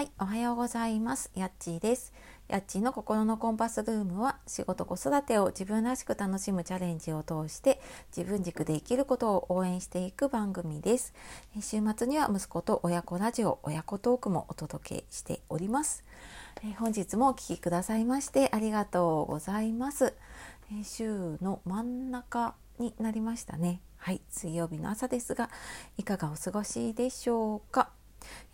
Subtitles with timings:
[0.00, 1.30] はい、おはようございます。
[1.34, 2.14] やっちーです。
[2.48, 7.82] やっちーの心のコンパスルームは仕事子育てを自分らしく楽しむチャレンジを通して
[8.16, 11.12] 自分軸で生きることを応援していく番組です。
[11.60, 16.02] 週末には息子と親子ラジオ、親子トークもお届けしております。
[16.78, 20.14] 本日もお聴きくださいましてありがとうございます。
[20.82, 23.82] 週の真ん中になりましたね。
[23.98, 25.50] はい、水曜日の朝ですが
[25.98, 27.90] いかがお過ごしでしょうか？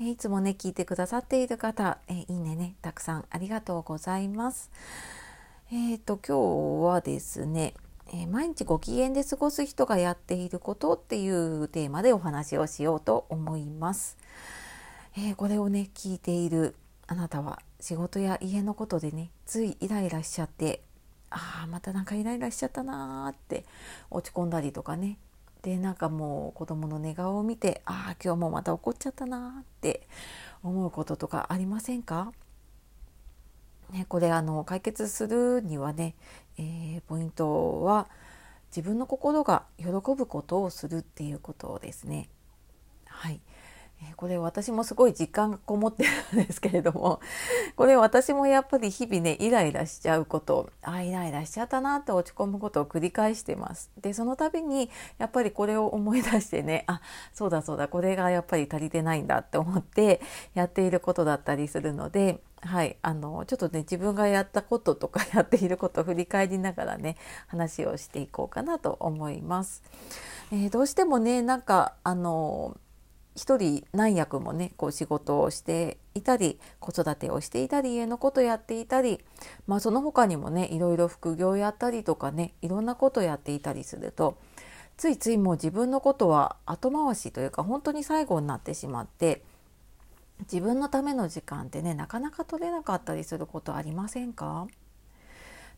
[0.00, 4.70] えいつもね聞いてくださっている方、えいいねねたくさんありがとうございます。
[5.72, 7.74] えっ、ー、と今日はですね、
[8.12, 14.16] え、毎日ご機嫌で過ごす人がやっていることっていうテーマでお話をしようと思います。
[15.16, 16.74] えー、これをね聞いている
[17.06, 20.82] あなたは仕事や家のことでねついイライラしちゃって
[21.30, 23.64] ああまたなんかイライラしちゃったなーって
[24.10, 25.18] 落ち込んだりとかね
[25.66, 30.06] でなんかもう子供の寝顔を見てああ今日もまた怒っちゃったなって
[30.62, 32.32] 思うこととかありませんか？
[33.90, 36.14] ね、これあの解決するにはね、
[36.56, 38.06] えー、ポイントは
[38.70, 42.28] 自分の心が喜ぶことをするっていうことですね。
[43.06, 43.40] はい、
[44.16, 47.20] これ私もすごい実感がこもってるんですけれども
[47.76, 53.90] これ私もやっぱり日々ねイライラしちゃうことあイライラしちゃったなって落ち込むことを繰り返してます。
[54.00, 57.00] でその度にやっぱりこれを思い出してねあ
[57.34, 60.20] そうだそうだこれがやっぱり足りてないんだって思って
[60.54, 69.82] やっていることだったりするのではい、あのちょっとね自分がやったこととか やっていることを振り返りながらね話をしていこうかなと思います。
[70.50, 72.76] えー、どうしてもねなんかあの
[73.36, 79.20] 一人何役もねこう仕事をしていたり子育てをしていたり家のことやっていたり、
[79.66, 84.38] まあ、その他にもねいろいろ副業やったりとかねいろんなことやっていたりすると
[84.96, 89.44] ついついもう自分のことは後回しというか本当に最後になってしまって
[90.40, 94.66] 自分のための時間ってねなかなか取れなかったりすることありませんか？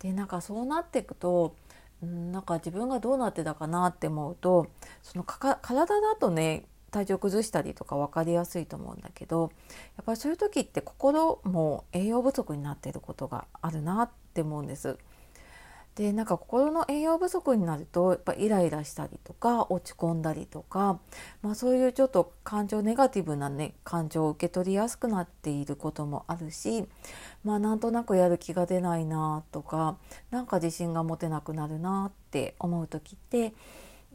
[0.00, 1.54] でなんかそうなっていくと
[2.02, 4.66] なんか自分がどうなってたかなって思うと
[5.02, 5.56] その体
[6.00, 6.64] だとね
[6.94, 9.50] 体調崩したりとか分かりやすいと思うんだけど
[9.96, 14.96] やっぱりそういう時って心も栄養不足になっていることがあるなって思うんです。
[15.96, 20.98] でなんか心の栄養不足になるとやっぱイライラしたりとか落ち込んだりとか、
[21.40, 26.84] まあ、そういうちょっと感情ネガティブなね感情を受け取りやすくなっていることもあるし
[27.44, 29.96] まあなんとなくやる気が出ないなとか
[30.32, 33.54] なんか自信が持てなくなるなって思う時って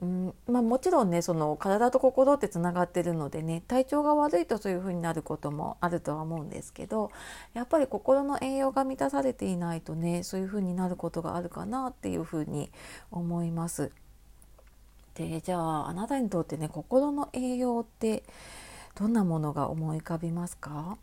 [0.01, 7.11] うんまあ、もちろんねその体と心ってつながってるのでね体調が悪いとそういう風になることもあるとは思うんですけど
[7.53, 12.71] やっぱり心の栄養が満たされていないとねそういう風になることがあるかなっていう風に
[13.11, 13.91] 思います。
[15.15, 18.23] でじゃああなたにとってね心の栄養って
[18.95, 20.97] どんなものが思い浮かびますか？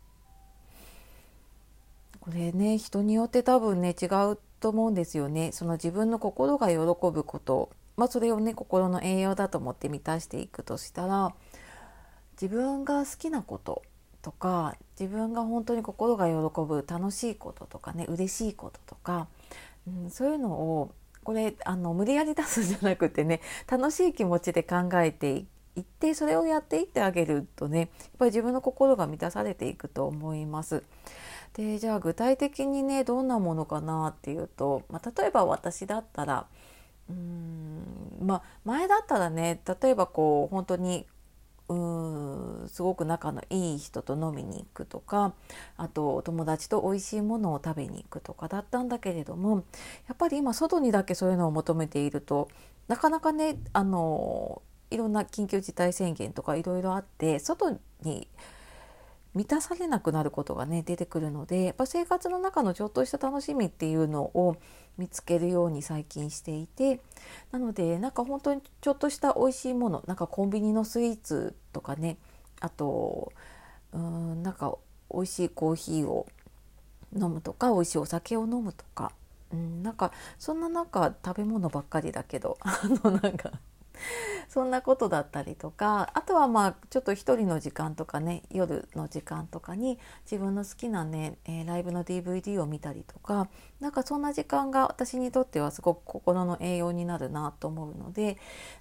[2.19, 5.51] これね人によって多分ね違うと思うんですよね。
[5.51, 11.33] その自分の心が喜ぶことまあ、それをね心の栄養だと思って満たしていくとしたら
[12.39, 13.81] 自分が好きなこと
[14.21, 19.27] とか自分が本当に心が喜ぶ楽しいこととかね嬉しいこととか、
[19.87, 20.91] うん、そういうのを
[21.23, 30.83] これあの無理やり出すんじゃなくてね楽しい気持ちで考えていってそれをやっていってあげるとねやっぱり自分の心が満たされていくと思います。
[31.53, 36.45] でじゃあ具体的にねどんなものかなっていうと、まあ、例えば私だったら
[37.09, 41.05] うんまあ前だったらね例えばこう本当に
[41.69, 41.75] う
[42.65, 45.33] んすごく仲のいい人と飲みに行くとか
[45.75, 49.65] あと友達と美味しいものを食べに行くとかだったんだけれども
[50.07, 52.49] やっぱり今外にだけそういうのを求めていると
[52.87, 58.29] なかなかねあのいろんな緊急事態宣言とかいろいろあって外に
[59.37, 64.57] 満たされなくなることがね出てくるのでやっぱ生活の中のちょっとした楽しみっていうのを
[64.97, 67.01] 見つけるように最近していて
[67.51, 72.17] なのでなんか本当にちょっとした美味しいものなんかコンビニのスイーツとかね
[72.59, 73.31] あと
[73.93, 74.75] うんなんか
[75.13, 76.25] 美味しいコーヒーを
[77.15, 79.11] 飲むとか美味しいお酒を飲むとか、
[79.53, 83.51] うん、なんかそんな中食べ物ばっかりだけど あのなんか
[84.49, 89.99] そんなことだったりとかあとはまあちょっと一人の時間とかね夜の時間とかに
[90.29, 93.47] 自分の好きなね、えー、ライブの DVD を見たりとか
[93.79, 98.37] なんかそんな時間が私にとってはすごく心の栄養になるなと思うので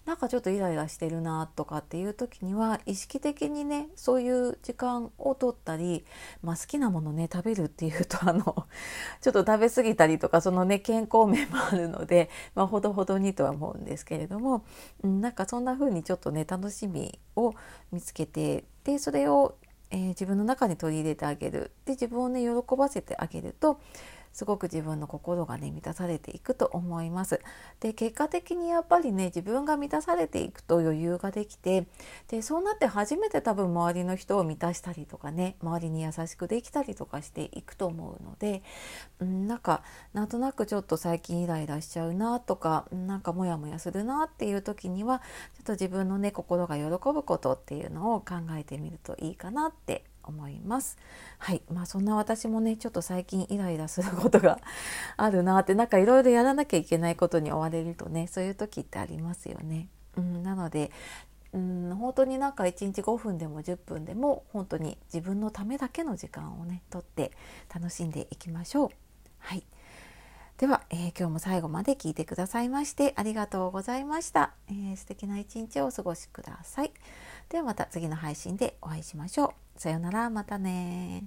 [0.06, 6.04] なんかちょっとイライラしてるなとかっていう時には意識的にねそういう時間を取ったり、
[6.42, 8.66] まあ、好きなものね食べるっていうとあの
[9.20, 14.64] ちょっと食べ過ぎたりとかそのね健康面もあるので、まあ、ほどほどにとは思うんですけれども、
[15.06, 17.54] なんかそんな風にちょっとね楽しみを
[17.92, 19.56] 見つけてでそれを
[19.90, 21.70] えー、自分の中に取り入れてあげる。
[21.84, 23.80] で自分をね喜ばせてあげると
[24.36, 27.40] すごく自分の心がね満たされていくと思います。
[27.80, 31.86] で結果的にやっぱりね自分が満たされていくと余裕ができて
[32.28, 38.62] でそうなって初めて多分周りの人を満たしたりとかね周りに優しくできたりとかしていくと思うので、
[39.20, 45.22] うん、なんかなんとなくちょっと最近イライラしちゃうなとかなんかモヤモヤするなっていう時には
[45.54, 50.98] ちょっと自分のね心が喜ぶことっていうのを考えてみるといいかなって思います。
[51.38, 54.60] はい、まあそんな私もねちょっと最近イライラすることが
[55.16, 59.88] あるなってなんかいろいろやらなきゃいけないことに追われるとねそういう時ってありますよね。
[60.16, 60.90] うん、なので
[61.52, 67.32] うん本当になんか1日5分でも10分でも本当に自分のためだけの時間をねとって
[67.74, 68.88] 楽しんでいきましょう。
[69.38, 69.64] はい
[70.58, 76.92] では、えー、今日も最後まで聞いてくださいましてありがとうございました、えー、素敵な一日をお過ごしください。
[77.48, 79.80] ではまた次の配信でお会いしましょう。
[79.80, 81.24] さようなら、またね